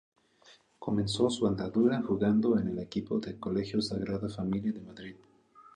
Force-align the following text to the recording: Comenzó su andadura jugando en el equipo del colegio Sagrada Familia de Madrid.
Comenzó 0.79 1.29
su 1.29 1.45
andadura 1.45 2.01
jugando 2.01 2.57
en 2.57 2.69
el 2.69 2.79
equipo 2.79 3.19
del 3.19 3.37
colegio 3.37 3.83
Sagrada 3.83 4.29
Familia 4.29 4.71
de 4.73 4.81
Madrid. 4.81 5.15